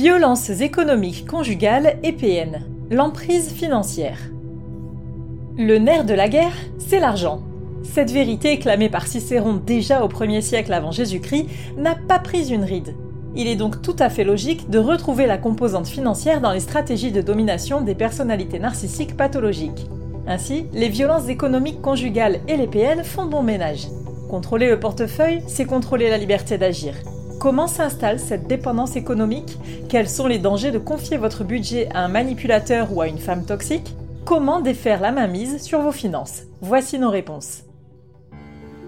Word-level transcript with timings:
Violences 0.00 0.50
économiques 0.50 1.26
conjugales 1.26 1.98
et 2.04 2.12
PN. 2.12 2.60
L'emprise 2.88 3.50
financière. 3.50 4.30
Le 5.56 5.78
nerf 5.78 6.04
de 6.04 6.14
la 6.14 6.28
guerre, 6.28 6.54
c'est 6.78 7.00
l'argent. 7.00 7.42
Cette 7.82 8.12
vérité, 8.12 8.60
clamée 8.60 8.90
par 8.90 9.08
Cicéron 9.08 9.54
déjà 9.54 10.04
au 10.04 10.08
1er 10.08 10.40
siècle 10.40 10.72
avant 10.72 10.92
Jésus-Christ, 10.92 11.48
n'a 11.76 11.96
pas 11.96 12.20
pris 12.20 12.54
une 12.54 12.62
ride. 12.62 12.94
Il 13.34 13.48
est 13.48 13.56
donc 13.56 13.82
tout 13.82 13.96
à 13.98 14.08
fait 14.08 14.22
logique 14.22 14.70
de 14.70 14.78
retrouver 14.78 15.26
la 15.26 15.36
composante 15.36 15.88
financière 15.88 16.40
dans 16.40 16.52
les 16.52 16.60
stratégies 16.60 17.10
de 17.10 17.20
domination 17.20 17.80
des 17.80 17.96
personnalités 17.96 18.60
narcissiques 18.60 19.16
pathologiques. 19.16 19.88
Ainsi, 20.28 20.66
les 20.74 20.90
violences 20.90 21.26
économiques 21.26 21.82
conjugales 21.82 22.38
et 22.46 22.56
les 22.56 22.68
PN 22.68 23.02
font 23.02 23.26
bon 23.26 23.42
ménage. 23.42 23.88
Contrôler 24.30 24.68
le 24.68 24.78
portefeuille, 24.78 25.42
c'est 25.48 25.64
contrôler 25.64 26.08
la 26.08 26.18
liberté 26.18 26.56
d'agir. 26.56 26.94
Comment 27.38 27.68
s'installe 27.68 28.18
cette 28.18 28.48
dépendance 28.48 28.96
économique 28.96 29.58
Quels 29.88 30.08
sont 30.08 30.26
les 30.26 30.40
dangers 30.40 30.72
de 30.72 30.78
confier 30.78 31.18
votre 31.18 31.44
budget 31.44 31.88
à 31.94 32.04
un 32.04 32.08
manipulateur 32.08 32.92
ou 32.92 33.00
à 33.00 33.06
une 33.06 33.18
femme 33.18 33.44
toxique 33.44 33.94
Comment 34.24 34.58
défaire 34.60 35.00
la 35.00 35.12
mainmise 35.12 35.62
sur 35.62 35.80
vos 35.80 35.92
finances 35.92 36.42
Voici 36.60 36.98
nos 36.98 37.10
réponses. 37.10 37.62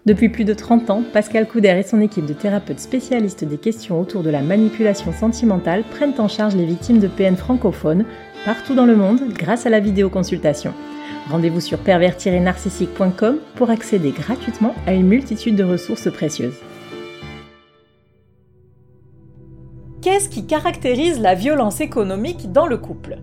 Depuis 0.05 0.27
plus 0.27 0.43
de 0.43 0.53
30 0.53 0.89
ans, 0.89 1.01
Pascal 1.13 1.47
Couder 1.47 1.79
et 1.79 1.83
son 1.83 2.01
équipe 2.01 2.25
de 2.25 2.33
thérapeutes 2.33 2.81
spécialistes 2.81 3.45
des 3.45 3.57
questions 3.57 4.01
autour 4.01 4.21
de 4.21 4.29
la 4.29 4.41
manipulation 4.41 5.13
sentimentale 5.13 5.85
prennent 5.89 6.19
en 6.19 6.27
charge 6.27 6.57
les 6.57 6.65
victimes 6.65 6.99
de 6.99 7.07
PN 7.07 7.37
francophones 7.37 8.03
partout 8.43 8.75
dans 8.75 8.85
le 8.85 8.97
monde 8.97 9.21
grâce 9.29 9.65
à 9.65 9.69
la 9.69 9.79
vidéoconsultation. 9.79 10.73
Rendez-vous 11.29 11.61
sur 11.61 11.79
pervers-narcissique.com 11.79 13.37
pour 13.55 13.69
accéder 13.69 14.11
gratuitement 14.11 14.75
à 14.85 14.93
une 14.93 15.07
multitude 15.07 15.55
de 15.55 15.63
ressources 15.63 16.11
précieuses. 16.11 16.59
Qu'est-ce 20.01 20.27
qui 20.27 20.45
caractérise 20.45 21.21
la 21.21 21.33
violence 21.33 21.79
économique 21.79 22.51
dans 22.51 22.67
le 22.67 22.77
couple? 22.77 23.19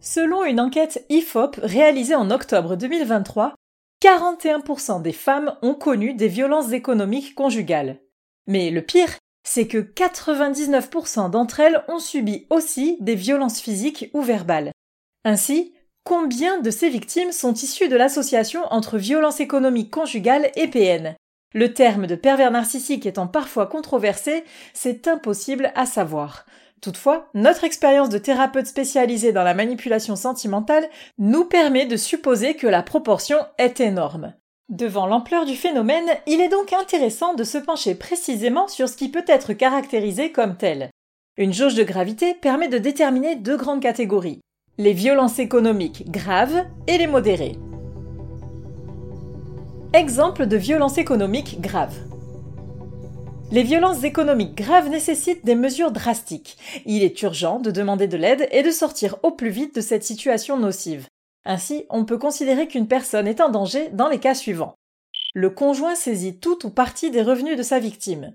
Selon 0.00 0.44
une 0.44 0.58
enquête 0.58 1.06
IFOP 1.10 1.60
réalisée 1.62 2.16
en 2.16 2.32
octobre 2.32 2.74
2023, 2.74 3.54
41% 4.02 5.00
des 5.00 5.12
femmes 5.12 5.54
ont 5.62 5.74
connu 5.74 6.14
des 6.14 6.26
violences 6.26 6.72
économiques 6.72 7.36
conjugales. 7.36 8.00
Mais 8.48 8.70
le 8.70 8.82
pire, 8.82 9.16
c'est 9.44 9.68
que 9.68 9.78
99% 9.78 11.30
d'entre 11.30 11.60
elles 11.60 11.84
ont 11.86 12.00
subi 12.00 12.46
aussi 12.50 12.96
des 12.98 13.14
violences 13.14 13.60
physiques 13.60 14.10
ou 14.12 14.20
verbales. 14.20 14.72
Ainsi, 15.24 15.72
combien 16.02 16.58
de 16.58 16.70
ces 16.72 16.88
victimes 16.88 17.30
sont 17.30 17.54
issues 17.54 17.88
de 17.88 17.94
l'association 17.94 18.64
entre 18.72 18.98
violence 18.98 19.38
économique 19.38 19.92
conjugale 19.92 20.50
et 20.56 20.66
PN 20.66 21.14
Le 21.54 21.72
terme 21.72 22.08
de 22.08 22.16
pervers 22.16 22.50
narcissique 22.50 23.06
étant 23.06 23.28
parfois 23.28 23.68
controversé, 23.68 24.42
c'est 24.74 25.06
impossible 25.06 25.70
à 25.76 25.86
savoir. 25.86 26.44
Toutefois, 26.82 27.28
notre 27.32 27.64
expérience 27.64 28.10
de 28.10 28.18
thérapeute 28.18 28.66
spécialisée 28.66 29.32
dans 29.32 29.44
la 29.44 29.54
manipulation 29.54 30.16
sentimentale 30.16 30.86
nous 31.16 31.44
permet 31.44 31.86
de 31.86 31.96
supposer 31.96 32.54
que 32.54 32.66
la 32.66 32.82
proportion 32.82 33.38
est 33.56 33.80
énorme. 33.80 34.34
Devant 34.68 35.06
l'ampleur 35.06 35.46
du 35.46 35.54
phénomène, 35.56 36.10
il 36.26 36.40
est 36.40 36.48
donc 36.48 36.74
intéressant 36.74 37.34
de 37.34 37.44
se 37.44 37.58
pencher 37.58 37.94
précisément 37.94 38.68
sur 38.68 38.88
ce 38.88 38.96
qui 38.96 39.10
peut 39.10 39.24
être 39.26 39.54
caractérisé 39.54 40.32
comme 40.32 40.56
tel. 40.56 40.90
Une 41.38 41.54
jauge 41.54 41.74
de 41.74 41.84
gravité 41.84 42.34
permet 42.34 42.68
de 42.68 42.78
déterminer 42.78 43.36
deux 43.36 43.56
grandes 43.56 43.80
catégories 43.80 44.40
les 44.78 44.94
violences 44.94 45.38
économiques 45.38 46.10
graves 46.10 46.64
et 46.86 46.96
les 46.96 47.06
modérées. 47.06 47.58
Exemple 49.92 50.46
de 50.46 50.56
violence 50.56 50.96
économique 50.96 51.60
grave. 51.60 51.94
Les 53.52 53.64
violences 53.64 54.02
économiques 54.02 54.54
graves 54.54 54.88
nécessitent 54.88 55.44
des 55.44 55.54
mesures 55.54 55.92
drastiques. 55.92 56.56
Il 56.86 57.02
est 57.02 57.20
urgent 57.20 57.58
de 57.60 57.70
demander 57.70 58.06
de 58.06 58.16
l'aide 58.16 58.48
et 58.50 58.62
de 58.62 58.70
sortir 58.70 59.16
au 59.22 59.30
plus 59.30 59.50
vite 59.50 59.74
de 59.74 59.82
cette 59.82 60.04
situation 60.04 60.56
nocive. 60.56 61.06
Ainsi, 61.44 61.84
on 61.90 62.06
peut 62.06 62.16
considérer 62.16 62.66
qu'une 62.66 62.88
personne 62.88 63.28
est 63.28 63.42
en 63.42 63.50
danger 63.50 63.90
dans 63.92 64.08
les 64.08 64.20
cas 64.20 64.34
suivants. 64.34 64.72
Le 65.34 65.50
conjoint 65.50 65.94
saisit 65.94 66.38
tout 66.38 66.64
ou 66.64 66.70
partie 66.70 67.10
des 67.10 67.20
revenus 67.20 67.58
de 67.58 67.62
sa 67.62 67.78
victime. 67.78 68.32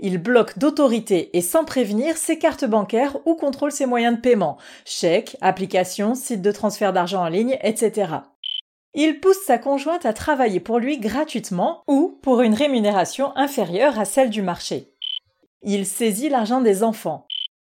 Il 0.00 0.16
bloque 0.16 0.58
d'autorité 0.58 1.36
et 1.36 1.42
sans 1.42 1.66
prévenir 1.66 2.16
ses 2.16 2.38
cartes 2.38 2.64
bancaires 2.64 3.18
ou 3.26 3.34
contrôle 3.34 3.70
ses 3.70 3.84
moyens 3.84 4.16
de 4.16 4.22
paiement, 4.22 4.56
chèques, 4.86 5.36
applications, 5.42 6.14
sites 6.14 6.40
de 6.40 6.52
transfert 6.52 6.94
d'argent 6.94 7.22
en 7.22 7.28
ligne, 7.28 7.58
etc. 7.62 8.06
Il 8.94 9.18
pousse 9.18 9.42
sa 9.44 9.58
conjointe 9.58 10.06
à 10.06 10.12
travailler 10.12 10.60
pour 10.60 10.78
lui 10.78 10.98
gratuitement 10.98 11.82
ou 11.88 12.18
pour 12.22 12.42
une 12.42 12.54
rémunération 12.54 13.36
inférieure 13.36 13.98
à 13.98 14.04
celle 14.04 14.30
du 14.30 14.40
marché. 14.40 14.92
Il 15.62 15.84
saisit 15.84 16.28
l'argent 16.28 16.60
des 16.60 16.84
enfants. 16.84 17.26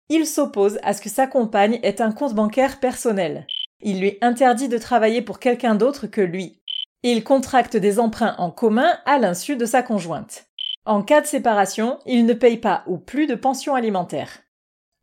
Il 0.09 0.27
s'oppose 0.27 0.79
à 0.83 0.95
ce 0.95 1.03
que 1.03 1.11
sa 1.11 1.27
compagne 1.27 1.79
ait 1.83 2.01
un 2.01 2.13
compte 2.13 2.35
bancaire 2.35 2.81
personnel. 2.81 3.47
Il 3.83 4.01
lui 4.01 4.17
interdit 4.23 4.69
de 4.69 4.79
travailler 4.79 5.21
pour 5.21 5.39
quelqu'un 5.39 5.75
d'autre 5.75 6.07
que 6.07 6.21
lui. 6.23 6.63
Il 7.03 7.23
contracte 7.23 7.77
des 7.77 7.99
emprunts 7.99 8.35
en 8.39 8.51
commun 8.51 8.91
à 9.05 9.19
l'insu 9.19 9.57
de 9.57 9.67
sa 9.67 9.83
conjointe. 9.83 10.47
En 10.87 11.03
cas 11.03 11.21
de 11.21 11.27
séparation, 11.27 11.99
il 12.07 12.25
ne 12.25 12.33
paye 12.33 12.57
pas 12.57 12.83
ou 12.87 12.97
plus 12.97 13.27
de 13.27 13.35
pension 13.35 13.75
alimentaire. 13.75 14.41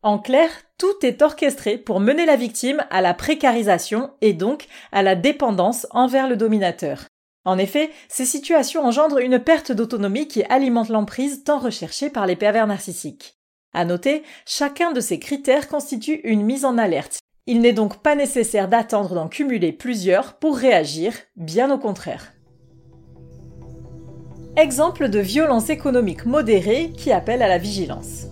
En 0.02 0.18
clair, 0.18 0.48
tout 0.78 0.94
est 1.02 1.22
orchestré 1.22 1.76
pour 1.76 1.98
mener 1.98 2.24
la 2.24 2.36
victime 2.36 2.84
à 2.90 3.00
la 3.00 3.14
précarisation 3.14 4.10
et 4.20 4.32
donc 4.32 4.66
à 4.92 5.02
la 5.02 5.16
dépendance 5.16 5.88
envers 5.90 6.28
le 6.28 6.36
dominateur. 6.36 7.04
En 7.44 7.58
effet, 7.58 7.90
ces 8.08 8.24
situations 8.24 8.84
engendrent 8.84 9.18
une 9.18 9.40
perte 9.40 9.72
d'autonomie 9.72 10.28
qui 10.28 10.44
alimente 10.44 10.88
l'emprise 10.88 11.42
tant 11.42 11.58
recherchée 11.58 12.10
par 12.10 12.26
les 12.26 12.36
pervers 12.36 12.68
narcissiques. 12.68 13.38
À 13.72 13.84
noter, 13.84 14.22
chacun 14.46 14.92
de 14.92 15.00
ces 15.00 15.18
critères 15.18 15.66
constitue 15.66 16.20
une 16.22 16.42
mise 16.42 16.64
en 16.64 16.78
alerte. 16.78 17.18
Il 17.46 17.60
n'est 17.60 17.72
donc 17.72 18.00
pas 18.00 18.14
nécessaire 18.14 18.68
d'attendre 18.68 19.14
d'en 19.14 19.28
cumuler 19.28 19.72
plusieurs 19.72 20.34
pour 20.34 20.56
réagir, 20.56 21.14
bien 21.36 21.72
au 21.72 21.78
contraire. 21.78 22.34
Exemple 24.56 25.08
de 25.08 25.18
violence 25.18 25.70
économique 25.70 26.24
modérée 26.24 26.92
qui 26.96 27.10
appelle 27.10 27.42
à 27.42 27.48
la 27.48 27.58
vigilance. 27.58 28.26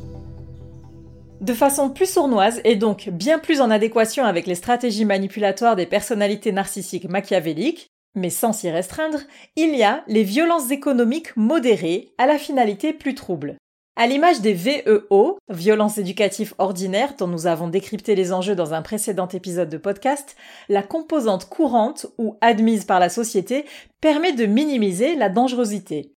De 1.40 1.52
façon 1.52 1.90
plus 1.90 2.10
sournoise 2.10 2.60
et 2.64 2.76
donc 2.76 3.10
bien 3.10 3.38
plus 3.38 3.60
en 3.60 3.70
adéquation 3.70 4.24
avec 4.24 4.46
les 4.46 4.54
stratégies 4.54 5.04
manipulatoires 5.04 5.76
des 5.76 5.86
personnalités 5.86 6.50
narcissiques 6.50 7.08
machiavéliques, 7.08 7.90
mais 8.14 8.30
sans 8.30 8.54
s'y 8.54 8.70
restreindre, 8.70 9.18
il 9.54 9.76
y 9.76 9.82
a 9.82 10.02
les 10.06 10.22
violences 10.22 10.70
économiques 10.70 11.36
modérées 11.36 12.14
à 12.16 12.26
la 12.26 12.38
finalité 12.38 12.94
plus 12.94 13.14
trouble. 13.14 13.56
À 13.96 14.06
l'image 14.06 14.40
des 14.40 14.54
VEO, 14.54 15.38
violences 15.48 15.98
éducatives 15.98 16.54
ordinaires 16.58 17.14
dont 17.18 17.28
nous 17.28 17.46
avons 17.46 17.68
décrypté 17.68 18.14
les 18.14 18.32
enjeux 18.32 18.54
dans 18.54 18.74
un 18.74 18.82
précédent 18.82 19.28
épisode 19.28 19.68
de 19.68 19.78
podcast, 19.78 20.36
la 20.68 20.82
composante 20.82 21.48
courante 21.48 22.06
ou 22.18 22.36
admise 22.40 22.84
par 22.84 23.00
la 23.00 23.08
société 23.08 23.64
permet 24.00 24.32
de 24.32 24.46
minimiser 24.46 25.14
la 25.14 25.28
dangerosité. 25.28 26.12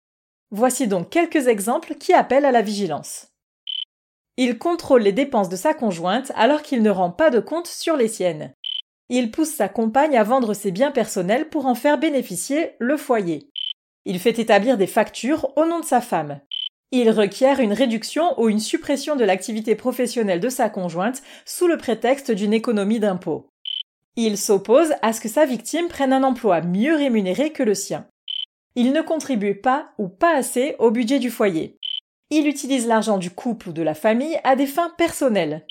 Voici 0.51 0.87
donc 0.87 1.11
quelques 1.11 1.49
exemples 1.49 1.95
qui 1.95 2.13
appellent 2.13 2.45
à 2.45 2.53
la 2.53 2.63
vigilance. 2.63 3.29
Il 4.41 4.57
contrôle 4.57 5.03
les 5.03 5.13
dépenses 5.13 5.49
de 5.49 5.57
sa 5.57 5.75
conjointe 5.75 6.31
alors 6.37 6.63
qu'il 6.63 6.81
ne 6.81 6.91
rend 6.91 7.11
pas 7.11 7.29
de 7.29 7.41
compte 7.41 7.67
sur 7.67 7.97
les 7.97 8.07
siennes. 8.07 8.55
Il 9.09 9.33
pousse 9.33 9.51
sa 9.51 9.69
compagne 9.69 10.17
à 10.17 10.23
vendre 10.23 10.55
ses 10.55 10.71
biens 10.71 10.93
personnels 10.93 11.49
pour 11.49 11.67
en 11.67 11.75
faire 11.75 11.99
bénéficier 11.99 12.77
le 12.79 12.97
foyer. 12.97 13.51
Il 14.05 14.21
fait 14.21 14.39
établir 14.39 14.79
des 14.79 14.87
factures 14.87 15.51
au 15.57 15.67
nom 15.67 15.81
de 15.81 15.85
sa 15.85 16.01
femme. 16.01 16.41
Il 16.93 17.11
requiert 17.11 17.59
une 17.59 17.73
réduction 17.73 18.41
ou 18.41 18.49
une 18.49 18.61
suppression 18.61 19.17
de 19.17 19.25
l'activité 19.25 19.75
professionnelle 19.75 20.41
de 20.41 20.49
sa 20.49 20.71
conjointe 20.71 21.21
sous 21.45 21.67
le 21.67 21.77
prétexte 21.77 22.31
d'une 22.31 22.55
économie 22.55 23.01
d'impôts. 23.01 23.49
Il 24.15 24.39
s'oppose 24.39 24.93
à 25.03 25.13
ce 25.13 25.21
que 25.21 25.29
sa 25.29 25.47
victime 25.47 25.89
prenne 25.89 26.13
un 26.13 26.23
emploi 26.23 26.61
mieux 26.61 26.95
rémunéré 26.95 27.51
que 27.51 27.65
le 27.65 27.75
sien. 27.75 28.07
Il 28.77 28.93
ne 28.93 29.03
contribue 29.03 29.57
pas 29.57 29.91
ou 29.99 30.09
pas 30.09 30.37
assez 30.37 30.77
au 30.79 30.93
budget 30.93 31.19
du 31.19 31.31
foyer. 31.31 31.78
Il 32.31 32.47
utilise 32.47 32.87
l'argent 32.87 33.19
du 33.19 33.31
couple 33.31 33.71
ou 33.71 33.73
de 33.73 33.83
la 33.83 33.95
famille 33.95 34.39
à 34.45 34.55
des 34.55 34.67
fins 34.67 34.93
personnelles. 34.99 35.67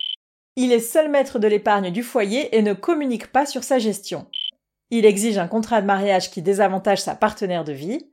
Il 0.55 0.71
est 0.71 0.79
seul 0.79 1.09
maître 1.09 1.37
de 1.37 1.47
l'épargne 1.47 1.91
du 1.91 2.01
foyer 2.01 2.55
et 2.57 2.63
ne 2.63 2.73
communique 2.73 3.27
pas 3.27 3.45
sur 3.45 3.63
sa 3.63 3.77
gestion. 3.77 4.25
Il 4.89 5.05
exige 5.05 5.37
un 5.37 5.47
contrat 5.47 5.81
de 5.81 5.85
mariage 5.85 6.31
qui 6.31 6.41
désavantage 6.41 7.01
sa 7.01 7.13
partenaire 7.13 7.63
de 7.63 7.73
vie. 7.73 8.09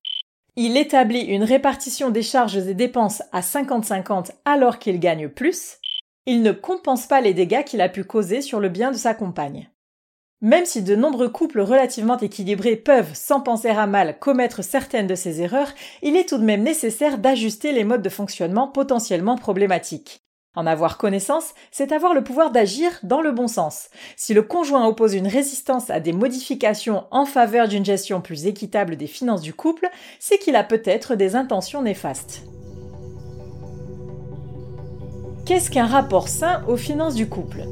Il 0.57 0.77
établit 0.77 1.23
une 1.23 1.43
répartition 1.43 2.11
des 2.11 2.23
charges 2.23 2.57
et 2.57 2.75
dépenses 2.75 3.23
à 3.33 3.41
50-50 3.41 4.33
alors 4.45 4.79
qu'il 4.79 5.01
gagne 5.01 5.29
plus. 5.29 5.79
Il 6.27 6.43
ne 6.43 6.53
compense 6.53 7.07
pas 7.07 7.21
les 7.21 7.35
dégâts 7.35 7.65
qu'il 7.65 7.81
a 7.81 7.89
pu 7.89 8.05
causer 8.05 8.43
sur 8.43 8.61
le 8.61 8.69
bien 8.69 8.91
de 8.91 8.97
sa 8.97 9.15
compagne. 9.15 9.71
Même 10.45 10.67
si 10.67 10.83
de 10.83 10.95
nombreux 10.95 11.31
couples 11.31 11.63
relativement 11.63 12.19
équilibrés 12.19 12.77
peuvent, 12.77 13.15
sans 13.15 13.41
penser 13.41 13.71
à 13.71 13.87
mal, 13.87 14.19
commettre 14.19 14.63
certaines 14.63 15.07
de 15.07 15.15
ces 15.15 15.41
erreurs, 15.41 15.73
il 16.03 16.17
est 16.17 16.29
tout 16.29 16.37
de 16.37 16.45
même 16.45 16.63
nécessaire 16.63 17.17
d'ajuster 17.17 17.73
les 17.73 17.83
modes 17.83 18.03
de 18.03 18.11
fonctionnement 18.11 18.69
potentiellement 18.69 19.39
problématiques. 19.39 20.21
En 20.55 20.67
avoir 20.67 20.99
connaissance, 20.99 21.55
c'est 21.71 21.93
avoir 21.93 22.13
le 22.13 22.23
pouvoir 22.23 22.51
d'agir 22.51 22.91
dans 23.05 23.23
le 23.23 23.33
bon 23.33 23.49
sens. 23.49 23.89
Si 24.19 24.35
le 24.35 24.43
conjoint 24.43 24.87
oppose 24.87 25.15
une 25.15 25.29
résistance 25.29 25.89
à 25.89 25.99
des 25.99 26.13
modifications 26.13 27.05
en 27.11 27.25
faveur 27.25 27.67
d'une 27.67 27.87
gestion 27.87 28.21
plus 28.21 28.45
équitable 28.45 28.97
des 28.97 29.07
finances 29.07 29.41
du 29.41 29.55
couple, 29.55 29.89
c'est 30.21 30.37
qu'il 30.37 30.57
a 30.57 30.63
peut-être 30.63 31.15
des 31.15 31.37
intentions 31.37 31.81
néfastes. 31.81 32.43
Qu'est-ce 35.47 35.71
qu'un 35.71 35.87
rapport 35.87 36.29
sain 36.29 36.63
aux 36.69 36.77
finances 36.77 37.15
du 37.15 37.31
couple? 37.31 37.63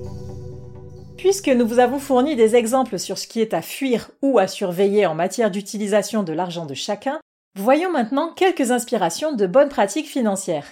Puisque 1.23 1.51
nous 1.51 1.69
vous 1.69 1.79
avons 1.79 2.01
fourni 2.01 2.35
des 2.35 2.57
exemples 2.57 2.99
sur 2.99 3.17
ce 3.17 3.29
qui 3.29 3.41
est 3.41 3.55
à 3.55 3.63
fuir 3.63 4.11
ou 4.23 4.41
à 4.41 4.49
surveiller 4.49 5.07
en 5.07 5.15
matière 5.15 5.53
d'utilisation 5.53 6.25
de 6.25 6.33
l'argent 6.33 6.67
de 6.67 6.75
chacun, 6.75 7.21
voyons 7.55 7.93
maintenant 7.93 8.33
quelques 8.35 8.73
inspirations 8.73 9.33
de 9.33 9.47
bonnes 9.47 9.69
pratiques 9.69 10.09
financières. 10.09 10.67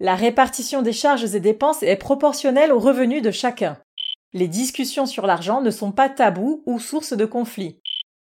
La 0.00 0.16
répartition 0.16 0.82
des 0.82 0.92
charges 0.92 1.36
et 1.36 1.38
dépenses 1.38 1.84
est 1.84 1.94
proportionnelle 1.94 2.72
aux 2.72 2.80
revenus 2.80 3.22
de 3.22 3.30
chacun. 3.30 3.78
Les 4.32 4.48
discussions 4.48 5.06
sur 5.06 5.28
l'argent 5.28 5.60
ne 5.60 5.70
sont 5.70 5.92
pas 5.92 6.08
tabous 6.08 6.64
ou 6.66 6.80
source 6.80 7.12
de 7.12 7.24
conflits. 7.24 7.78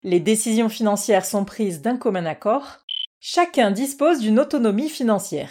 Les 0.05 0.21
décisions 0.21 0.71
financières 0.71 1.27
sont 1.27 1.45
prises 1.45 1.83
d'un 1.83 1.99
commun 1.99 2.25
accord. 2.25 2.79
Chacun 3.21 3.73
dispose 3.73 4.21
d'une 4.21 4.41
autonomie 4.41 4.89
financière. 4.89 5.51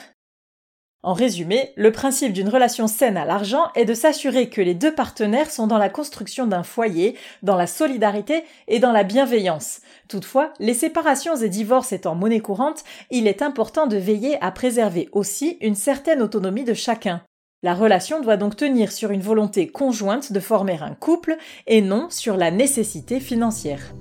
En 1.05 1.13
résumé, 1.13 1.69
le 1.75 1.91
principe 1.91 2.33
d'une 2.33 2.49
relation 2.49 2.87
saine 2.87 3.15
à 3.15 3.25
l'argent 3.25 3.65
est 3.75 3.85
de 3.85 3.93
s'assurer 3.93 4.49
que 4.49 4.59
les 4.59 4.73
deux 4.73 4.91
partenaires 4.91 5.51
sont 5.51 5.67
dans 5.67 5.77
la 5.77 5.87
construction 5.87 6.47
d'un 6.47 6.63
foyer, 6.63 7.15
dans 7.43 7.55
la 7.55 7.67
solidarité 7.67 8.43
et 8.67 8.79
dans 8.79 8.91
la 8.91 9.03
bienveillance. 9.03 9.81
Toutefois, 10.09 10.51
les 10.57 10.73
séparations 10.73 11.35
et 11.35 11.47
divorces 11.47 11.91
étant 11.91 12.15
monnaie 12.15 12.39
courante, 12.39 12.83
il 13.11 13.27
est 13.27 13.43
important 13.43 13.85
de 13.85 13.97
veiller 13.97 14.41
à 14.41 14.49
préserver 14.49 15.07
aussi 15.11 15.59
une 15.61 15.75
certaine 15.75 16.23
autonomie 16.23 16.63
de 16.63 16.73
chacun. 16.73 17.21
La 17.61 17.75
relation 17.75 18.19
doit 18.19 18.37
donc 18.37 18.55
tenir 18.55 18.91
sur 18.91 19.11
une 19.11 19.21
volonté 19.21 19.67
conjointe 19.67 20.31
de 20.31 20.39
former 20.39 20.79
un 20.81 20.95
couple 20.95 21.37
et 21.67 21.81
non 21.81 22.07
sur 22.09 22.35
la 22.35 22.49
nécessité 22.49 23.19
financière. 23.19 23.93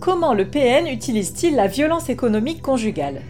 Comment 0.00 0.32
le 0.32 0.48
PN 0.48 0.86
utilise-t-il 0.86 1.54
la 1.54 1.66
violence 1.66 2.08
économique 2.08 2.62
conjugale? 2.62 3.20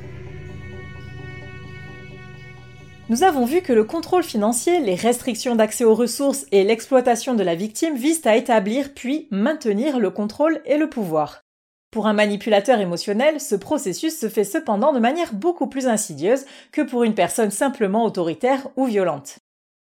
Nous 3.08 3.22
avons 3.22 3.44
vu 3.44 3.62
que 3.62 3.72
le 3.72 3.84
contrôle 3.84 4.24
financier, 4.24 4.80
les 4.80 4.96
restrictions 4.96 5.54
d'accès 5.54 5.84
aux 5.84 5.94
ressources 5.94 6.44
et 6.50 6.64
l'exploitation 6.64 7.34
de 7.34 7.44
la 7.44 7.54
victime 7.54 7.94
visent 7.94 8.26
à 8.26 8.34
établir 8.34 8.94
puis 8.94 9.28
maintenir 9.30 10.00
le 10.00 10.10
contrôle 10.10 10.60
et 10.64 10.76
le 10.76 10.90
pouvoir. 10.90 11.42
Pour 11.92 12.08
un 12.08 12.12
manipulateur 12.12 12.80
émotionnel, 12.80 13.40
ce 13.40 13.54
processus 13.54 14.18
se 14.18 14.28
fait 14.28 14.42
cependant 14.42 14.92
de 14.92 14.98
manière 14.98 15.34
beaucoup 15.34 15.68
plus 15.68 15.86
insidieuse 15.86 16.46
que 16.72 16.82
pour 16.82 17.04
une 17.04 17.14
personne 17.14 17.52
simplement 17.52 18.04
autoritaire 18.04 18.66
ou 18.74 18.86
violente. 18.86 19.38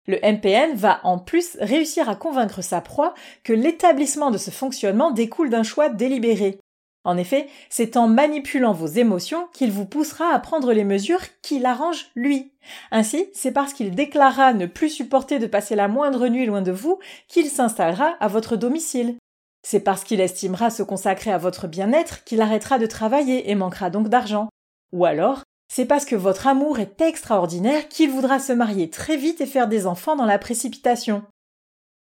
Le 0.08 0.18
MPN 0.20 0.74
va 0.74 1.00
en 1.04 1.18
plus 1.18 1.56
réussir 1.60 2.08
à 2.08 2.16
convaincre 2.16 2.60
sa 2.60 2.80
proie 2.80 3.14
que 3.44 3.52
l'établissement 3.52 4.32
de 4.32 4.38
ce 4.38 4.50
fonctionnement 4.50 5.12
découle 5.12 5.48
d'un 5.48 5.62
choix 5.62 5.88
délibéré, 5.88 6.58
en 7.04 7.16
effet, 7.16 7.48
c'est 7.68 7.96
en 7.96 8.06
manipulant 8.06 8.72
vos 8.72 8.86
émotions 8.86 9.48
qu'il 9.52 9.72
vous 9.72 9.86
poussera 9.86 10.32
à 10.32 10.38
prendre 10.38 10.72
les 10.72 10.84
mesures 10.84 11.22
qui 11.42 11.58
l'arrangent 11.58 12.10
lui. 12.14 12.52
Ainsi, 12.92 13.26
c'est 13.34 13.50
parce 13.50 13.72
qu'il 13.72 13.94
déclarera 13.94 14.52
ne 14.52 14.66
plus 14.66 14.88
supporter 14.88 15.40
de 15.40 15.48
passer 15.48 15.74
la 15.74 15.88
moindre 15.88 16.28
nuit 16.28 16.46
loin 16.46 16.62
de 16.62 16.70
vous 16.70 17.00
qu'il 17.26 17.48
s'installera 17.48 18.14
à 18.20 18.28
votre 18.28 18.56
domicile. 18.56 19.16
C'est 19.64 19.80
parce 19.80 20.04
qu'il 20.04 20.20
estimera 20.20 20.70
se 20.70 20.84
consacrer 20.84 21.32
à 21.32 21.38
votre 21.38 21.66
bien-être 21.66 22.22
qu'il 22.24 22.40
arrêtera 22.40 22.78
de 22.78 22.86
travailler 22.86 23.50
et 23.50 23.54
manquera 23.56 23.90
donc 23.90 24.08
d'argent. 24.08 24.48
Ou 24.92 25.04
alors, 25.04 25.42
c'est 25.72 25.86
parce 25.86 26.04
que 26.04 26.16
votre 26.16 26.46
amour 26.46 26.78
est 26.78 27.00
extraordinaire 27.00 27.88
qu'il 27.88 28.10
voudra 28.10 28.38
se 28.38 28.52
marier 28.52 28.90
très 28.90 29.16
vite 29.16 29.40
et 29.40 29.46
faire 29.46 29.68
des 29.68 29.86
enfants 29.86 30.16
dans 30.16 30.26
la 30.26 30.38
précipitation. 30.38 31.24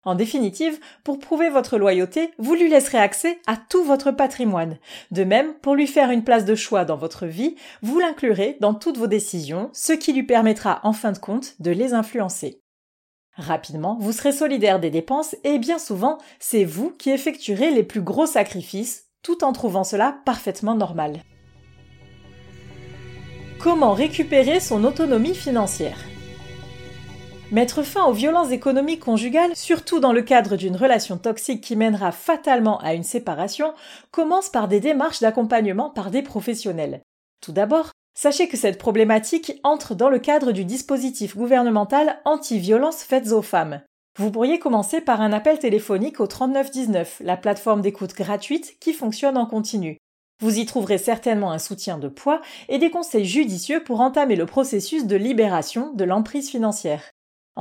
En 0.03 0.15
définitive, 0.15 0.79
pour 1.03 1.19
prouver 1.19 1.49
votre 1.49 1.77
loyauté, 1.77 2.31
vous 2.39 2.55
lui 2.55 2.69
laisserez 2.69 2.97
accès 2.97 3.39
à 3.45 3.55
tout 3.55 3.83
votre 3.83 4.11
patrimoine. 4.11 4.77
De 5.11 5.23
même, 5.23 5.53
pour 5.61 5.75
lui 5.75 5.85
faire 5.85 6.09
une 6.09 6.23
place 6.23 6.43
de 6.43 6.55
choix 6.55 6.85
dans 6.85 6.97
votre 6.97 7.27
vie, 7.27 7.55
vous 7.83 7.99
l'inclurez 7.99 8.57
dans 8.61 8.73
toutes 8.73 8.97
vos 8.97 9.07
décisions, 9.07 9.69
ce 9.73 9.93
qui 9.93 10.13
lui 10.13 10.23
permettra 10.23 10.79
en 10.83 10.93
fin 10.93 11.11
de 11.11 11.19
compte 11.19 11.53
de 11.59 11.69
les 11.69 11.93
influencer. 11.93 12.61
Rapidement, 13.35 13.97
vous 13.99 14.11
serez 14.11 14.31
solidaire 14.31 14.79
des 14.79 14.89
dépenses 14.89 15.35
et 15.43 15.59
bien 15.59 15.77
souvent, 15.77 16.17
c'est 16.39 16.65
vous 16.65 16.91
qui 16.91 17.11
effectuerez 17.11 17.69
les 17.71 17.83
plus 17.83 18.01
gros 18.01 18.25
sacrifices, 18.25 19.05
tout 19.21 19.43
en 19.43 19.53
trouvant 19.53 19.83
cela 19.83 20.17
parfaitement 20.25 20.75
normal. 20.75 21.21
Comment 23.59 23.93
récupérer 23.93 24.59
son 24.59 24.83
autonomie 24.83 25.35
financière? 25.35 25.99
Mettre 27.51 27.83
fin 27.83 28.05
aux 28.05 28.13
violences 28.13 28.51
économiques 28.51 29.03
conjugales, 29.03 29.57
surtout 29.57 29.99
dans 29.99 30.13
le 30.13 30.21
cadre 30.21 30.55
d'une 30.55 30.77
relation 30.77 31.17
toxique 31.17 31.59
qui 31.59 31.75
mènera 31.75 32.13
fatalement 32.13 32.79
à 32.79 32.93
une 32.93 33.03
séparation, 33.03 33.73
commence 34.09 34.47
par 34.47 34.69
des 34.69 34.79
démarches 34.79 35.19
d'accompagnement 35.19 35.89
par 35.89 36.11
des 36.11 36.21
professionnels. 36.21 37.01
Tout 37.41 37.51
d'abord, 37.51 37.91
sachez 38.17 38.47
que 38.47 38.55
cette 38.55 38.77
problématique 38.77 39.59
entre 39.65 39.95
dans 39.95 40.09
le 40.09 40.19
cadre 40.19 40.53
du 40.53 40.63
dispositif 40.63 41.35
gouvernemental 41.35 42.21
anti-violence 42.23 43.03
faites 43.03 43.33
aux 43.33 43.41
femmes. 43.41 43.81
Vous 44.17 44.31
pourriez 44.31 44.57
commencer 44.57 45.01
par 45.01 45.19
un 45.19 45.33
appel 45.33 45.59
téléphonique 45.59 46.21
au 46.21 46.27
3919, 46.27 47.21
la 47.21 47.35
plateforme 47.35 47.81
d'écoute 47.81 48.15
gratuite 48.15 48.77
qui 48.79 48.93
fonctionne 48.93 49.37
en 49.37 49.45
continu. 49.45 49.97
Vous 50.41 50.57
y 50.57 50.65
trouverez 50.65 50.97
certainement 50.97 51.51
un 51.51 51.59
soutien 51.59 51.97
de 51.97 52.07
poids 52.07 52.41
et 52.69 52.77
des 52.77 52.91
conseils 52.91 53.25
judicieux 53.25 53.83
pour 53.83 53.99
entamer 53.99 54.37
le 54.37 54.45
processus 54.45 55.05
de 55.05 55.17
libération 55.17 55.91
de 55.91 56.05
l'emprise 56.05 56.49
financière. 56.49 57.11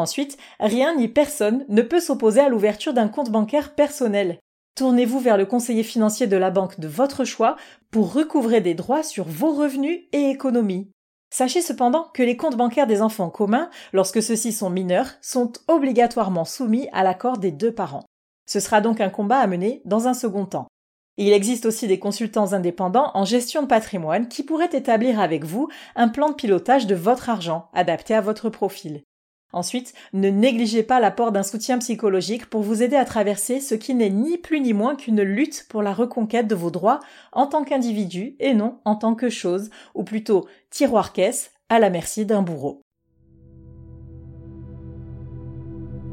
Ensuite, 0.00 0.38
rien 0.60 0.96
ni 0.96 1.08
personne 1.08 1.66
ne 1.68 1.82
peut 1.82 2.00
s'opposer 2.00 2.40
à 2.40 2.48
l'ouverture 2.48 2.94
d'un 2.94 3.08
compte 3.08 3.28
bancaire 3.28 3.74
personnel. 3.74 4.38
Tournez-vous 4.74 5.20
vers 5.20 5.36
le 5.36 5.44
conseiller 5.44 5.82
financier 5.82 6.26
de 6.26 6.38
la 6.38 6.50
banque 6.50 6.80
de 6.80 6.88
votre 6.88 7.24
choix 7.26 7.56
pour 7.90 8.14
recouvrer 8.14 8.62
des 8.62 8.72
droits 8.72 9.02
sur 9.02 9.26
vos 9.28 9.52
revenus 9.52 10.00
et 10.12 10.30
économies. 10.30 10.90
Sachez 11.28 11.60
cependant 11.60 12.08
que 12.14 12.22
les 12.22 12.38
comptes 12.38 12.56
bancaires 12.56 12.86
des 12.86 13.02
enfants 13.02 13.28
communs, 13.28 13.68
lorsque 13.92 14.22
ceux-ci 14.22 14.54
sont 14.54 14.70
mineurs, 14.70 15.10
sont 15.20 15.52
obligatoirement 15.68 16.46
soumis 16.46 16.88
à 16.94 17.02
l'accord 17.02 17.36
des 17.36 17.52
deux 17.52 17.74
parents. 17.74 18.06
Ce 18.46 18.58
sera 18.58 18.80
donc 18.80 19.02
un 19.02 19.10
combat 19.10 19.40
à 19.40 19.46
mener 19.46 19.82
dans 19.84 20.08
un 20.08 20.14
second 20.14 20.46
temps. 20.46 20.66
Il 21.18 21.30
existe 21.34 21.66
aussi 21.66 21.86
des 21.88 21.98
consultants 21.98 22.54
indépendants 22.54 23.10
en 23.12 23.26
gestion 23.26 23.60
de 23.60 23.66
patrimoine 23.66 24.28
qui 24.28 24.44
pourraient 24.44 24.70
établir 24.72 25.20
avec 25.20 25.44
vous 25.44 25.68
un 25.94 26.08
plan 26.08 26.30
de 26.30 26.34
pilotage 26.36 26.86
de 26.86 26.94
votre 26.94 27.28
argent 27.28 27.68
adapté 27.74 28.14
à 28.14 28.22
votre 28.22 28.48
profil. 28.48 29.02
Ensuite, 29.52 29.94
ne 30.12 30.28
négligez 30.28 30.82
pas 30.82 31.00
l'apport 31.00 31.32
d'un 31.32 31.42
soutien 31.42 31.78
psychologique 31.78 32.46
pour 32.46 32.62
vous 32.62 32.82
aider 32.82 32.96
à 32.96 33.04
traverser 33.04 33.60
ce 33.60 33.74
qui 33.74 33.94
n'est 33.94 34.10
ni 34.10 34.38
plus 34.38 34.60
ni 34.60 34.72
moins 34.72 34.94
qu'une 34.94 35.22
lutte 35.22 35.66
pour 35.68 35.82
la 35.82 35.92
reconquête 35.92 36.46
de 36.46 36.54
vos 36.54 36.70
droits 36.70 37.00
en 37.32 37.46
tant 37.46 37.64
qu'individu 37.64 38.36
et 38.38 38.54
non 38.54 38.78
en 38.84 38.96
tant 38.96 39.14
que 39.14 39.30
chose, 39.30 39.70
ou 39.94 40.04
plutôt 40.04 40.46
tiroir-caisse 40.70 41.52
à 41.68 41.78
la 41.78 41.90
merci 41.90 42.26
d'un 42.26 42.42
bourreau. 42.42 42.82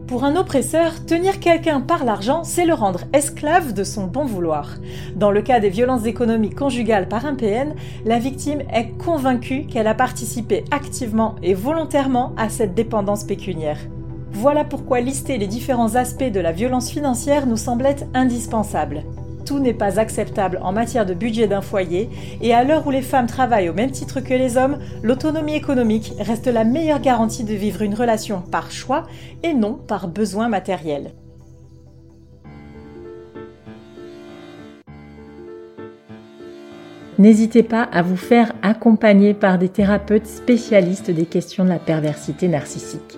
Pour 0.07 0.23
un 0.23 0.37
oppresseur, 0.37 1.03
tenir 1.05 1.41
quelqu'un 1.41 1.81
par 1.81 2.05
l'argent, 2.05 2.45
c'est 2.45 2.65
le 2.65 2.73
rendre 2.73 3.01
esclave 3.11 3.73
de 3.73 3.83
son 3.83 4.07
bon 4.07 4.23
vouloir. 4.23 4.75
Dans 5.17 5.31
le 5.31 5.41
cas 5.41 5.59
des 5.59 5.69
violences 5.69 6.05
économiques 6.05 6.55
conjugales 6.55 7.09
par 7.09 7.25
un 7.25 7.35
PN, 7.35 7.75
la 8.05 8.17
victime 8.17 8.61
est 8.73 8.97
convaincue 9.03 9.65
qu'elle 9.65 9.85
a 9.85 9.93
participé 9.93 10.63
activement 10.71 11.35
et 11.43 11.53
volontairement 11.53 12.33
à 12.37 12.47
cette 12.47 12.73
dépendance 12.73 13.25
pécuniaire. 13.25 13.79
Voilà 14.31 14.63
pourquoi 14.63 15.01
lister 15.01 15.37
les 15.37 15.47
différents 15.47 15.95
aspects 15.95 16.31
de 16.31 16.39
la 16.39 16.53
violence 16.53 16.89
financière 16.89 17.45
nous 17.45 17.57
semble 17.57 17.85
être 17.85 18.05
indispensable 18.13 19.03
tout 19.47 19.59
n'est 19.59 19.73
pas 19.73 19.99
acceptable 19.99 20.59
en 20.61 20.73
matière 20.73 21.05
de 21.05 21.13
budget 21.13 21.47
d'un 21.47 21.61
foyer, 21.61 22.09
et 22.41 22.53
à 22.53 22.63
l'heure 22.63 22.85
où 22.85 22.91
les 22.91 23.01
femmes 23.01 23.27
travaillent 23.27 23.69
au 23.69 23.73
même 23.73 23.91
titre 23.91 24.19
que 24.19 24.33
les 24.33 24.57
hommes, 24.57 24.77
l'autonomie 25.01 25.55
économique 25.55 26.13
reste 26.19 26.47
la 26.47 26.65
meilleure 26.65 26.99
garantie 26.99 27.45
de 27.45 27.53
vivre 27.53 27.81
une 27.81 27.95
relation 27.95 28.41
par 28.41 28.71
choix 28.71 29.03
et 29.43 29.53
non 29.53 29.73
par 29.73 30.07
besoin 30.09 30.49
matériel. 30.49 31.13
N'hésitez 37.17 37.63
pas 37.63 37.81
à 37.81 38.03
vous 38.03 38.17
faire 38.17 38.53
accompagner 38.61 39.33
par 39.33 39.57
des 39.57 39.69
thérapeutes 39.69 40.27
spécialistes 40.27 41.09
des 41.09 41.25
questions 41.25 41.63
de 41.63 41.69
la 41.69 41.79
perversité 41.79 42.47
narcissique. 42.47 43.17